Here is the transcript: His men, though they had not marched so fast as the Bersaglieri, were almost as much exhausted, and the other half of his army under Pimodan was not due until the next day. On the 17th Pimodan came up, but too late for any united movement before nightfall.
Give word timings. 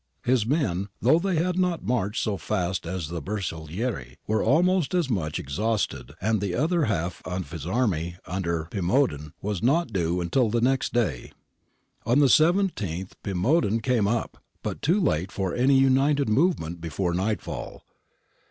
His 0.23 0.47
men, 0.47 0.87
though 0.99 1.19
they 1.19 1.35
had 1.35 1.59
not 1.59 1.83
marched 1.83 2.23
so 2.23 2.35
fast 2.35 2.87
as 2.87 3.09
the 3.09 3.21
Bersaglieri, 3.21 4.17
were 4.25 4.41
almost 4.43 4.95
as 4.95 5.11
much 5.11 5.37
exhausted, 5.37 6.13
and 6.19 6.41
the 6.41 6.55
other 6.55 6.85
half 6.85 7.21
of 7.23 7.51
his 7.51 7.67
army 7.67 8.17
under 8.25 8.65
Pimodan 8.71 9.33
was 9.43 9.61
not 9.61 9.93
due 9.93 10.19
until 10.19 10.49
the 10.49 10.59
next 10.59 10.91
day. 10.91 11.33
On 12.03 12.17
the 12.17 12.25
17th 12.33 13.11
Pimodan 13.21 13.79
came 13.79 14.07
up, 14.07 14.39
but 14.63 14.81
too 14.81 14.99
late 14.99 15.31
for 15.31 15.53
any 15.53 15.77
united 15.77 16.27
movement 16.27 16.81
before 16.81 17.13
nightfall. 17.13 17.83